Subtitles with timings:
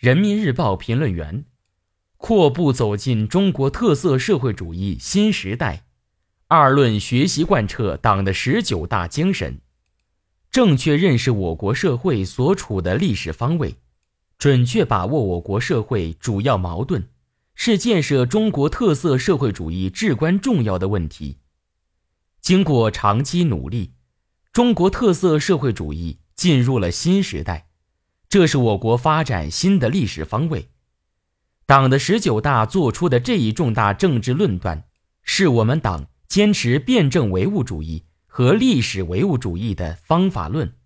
[0.00, 1.44] 人民日报评论员，
[2.16, 5.84] 阔步走进中国特色社会主义新时代。
[6.48, 9.60] 二论学习贯彻党的十九大精神，
[10.50, 13.76] 正确认识我国社会所处的历史方位，
[14.38, 17.04] 准确把握我国社会主要矛盾，
[17.54, 21.40] 是建设中国特色社会主义至关重要的问题。
[22.40, 23.92] 经过长期努力，
[24.50, 27.68] 中国特色社会主义进入了新时代，
[28.30, 30.70] 这是我国发展新的历史方位。
[31.66, 34.84] 党的十九大作出的这一重大政治论断，
[35.22, 36.06] 是我们党。
[36.28, 40.76] 坚持辩证唯物主义和历史唯物主义的方法论，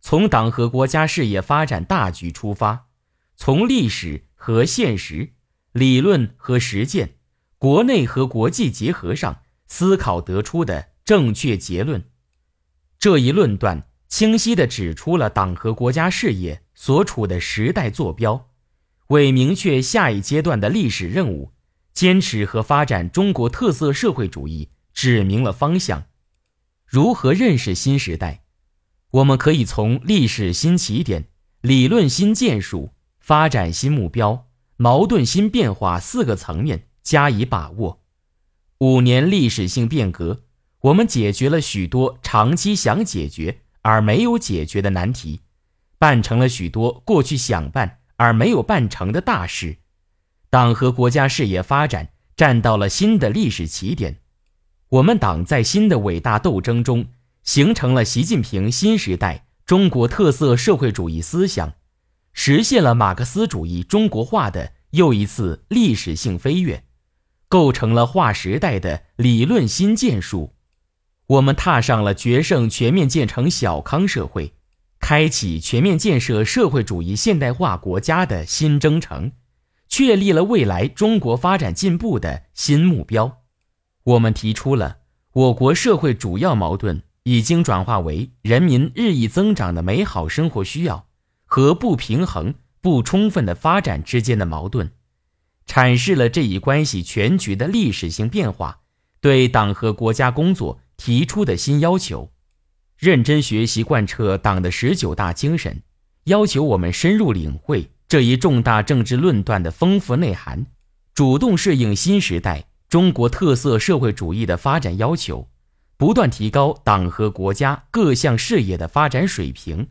[0.00, 2.86] 从党和国家事业发展大局出发，
[3.36, 5.34] 从历史和现实、
[5.72, 7.16] 理论和实践、
[7.58, 12.02] 国内和国际结合上思考得出的正确结论。
[12.98, 18.50] 这一论断清晰地指出了党和国家事业所处的时代坐标，
[19.08, 21.50] 为明确下一阶段的历史任务，
[21.92, 24.70] 坚持和发展中国特色社会主义。
[24.94, 26.04] 指明了方向，
[26.86, 28.44] 如何认识新时代？
[29.10, 31.26] 我们可以从历史新起点、
[31.60, 38.02] 理论新建树、发展新目标、矛盾新变化四个层面加以把握。
[38.78, 40.44] 五年历史性变革，
[40.80, 45.40] 我们解决了许多长期想解决而没有解决的难题，
[45.98, 49.78] 办成了许多过去想办而没有办成的大事。
[50.50, 54.20] 党和国家事业发展站到了新的历史起点。
[54.88, 57.06] 我们党在新的伟大斗争中，
[57.42, 61.74] 形成了习近平新时代中国特色社会主义思想，
[62.32, 66.84] 实现了马克思主义中国化的又一次历史性飞跃，
[67.48, 70.54] 构成了划时代的理论新建树。
[71.26, 74.54] 我们踏上了决胜全面建成小康社会，
[75.08, 79.32] 开启全面建设社会主义现代化国家的新征程，
[79.88, 83.38] 确立了未来中国发展进步的新目标。
[84.04, 84.98] 我们提出了
[85.32, 91.06] 我国社会主要矛盾已经转化为人民日益增长的美好生活需要
[91.46, 94.90] 和不平衡不充分的发展之间的矛盾，
[95.66, 98.80] 阐释了这一关系全局的历史性变化，
[99.22, 102.30] 对党和国家工作提出的新要求，
[102.98, 105.80] 认真学习贯彻党的十九大精神，
[106.24, 110.66] 要求我们深入领会这一重大政治论断的丰富内涵，
[111.14, 112.64] 主动适应新时代。
[112.88, 115.46] 中国特色社会主义的发展要求，
[115.98, 119.86] 不断提高党和国家各项事业的发展水平。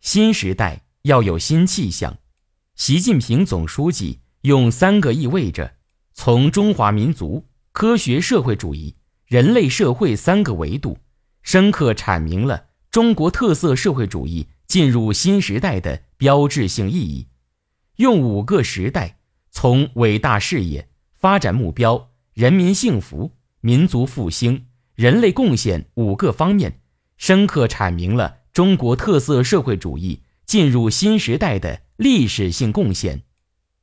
[0.00, 2.16] 新时代要有新气象。
[2.74, 5.74] 习近平总书记用三个意味着，
[6.14, 10.96] 从中华民族、科学社会主义、人类社会三个维度，
[11.44, 17.28] 深刻阐明了中国特色社会主义进入新时代的标志性意义。
[17.96, 19.18] 用五个时代，
[19.52, 20.88] 从伟大事业。
[21.16, 23.32] 发展目标、人民幸福、
[23.62, 26.82] 民族复兴、人类贡献五个方面，
[27.16, 33.22] 深刻阐明了中国特色社会主义进入新时代的历史性贡献，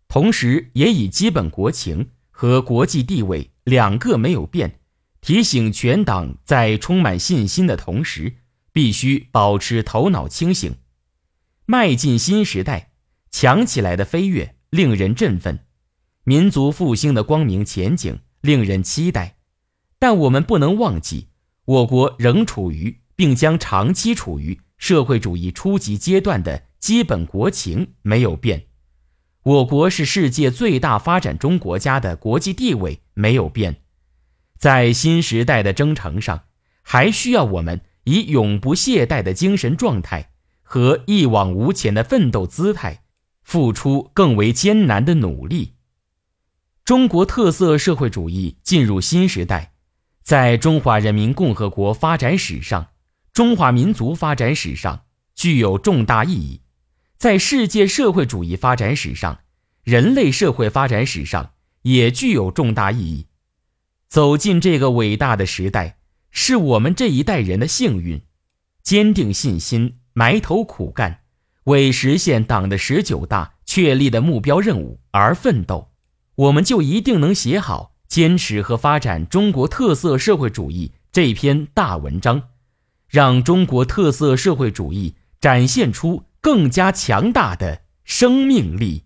[0.07, 4.80] 同时也以基本国情和国际地位两个没有变，
[5.21, 8.37] 提醒全党在充满信心的同时，
[8.73, 10.75] 必须保持头脑清醒，
[11.65, 12.91] 迈进新时代，
[13.29, 15.59] 强起来的飞跃令人振奋。
[16.23, 19.37] 民族复兴的光明前景令人期待，
[19.99, 21.29] 但我们不能忘记，
[21.65, 28.65] 我国仍处于并将长期处于社会主义初级阶段的基本国情没有变，
[29.43, 33.83] 我国是世界最大发展中国家的国际地位没有变，
[34.61, 36.43] 在新时代的征程上，
[36.83, 40.29] 还需要我们以永不懈怠的精神状态
[40.61, 43.01] 和一往无前的奋斗姿态，
[43.41, 45.73] 付出更为艰难的努力。
[46.85, 49.73] 中国特色社会主义进入新时代，
[50.21, 52.89] 在中华人民共和国发展史上、
[53.33, 56.61] 中华民族发展史上具有重大意义，
[57.17, 59.39] 在世界社会主义发展史上、
[59.83, 63.25] 人类社会发展史上也具有重大意义。
[64.11, 65.95] 走进这个伟大的时代，
[66.31, 68.21] 是我们这一代人的幸运。
[68.83, 71.21] 坚定信心，埋头苦干，
[71.63, 75.91] 为实现党的十九大确立的目标任务而奋斗。
[76.35, 82.49] 我们就一定能写好坚持和发展中国特色社会主义这篇大文章，
[83.07, 89.05] 让中国特色社会主义展现出更加强大的生命力。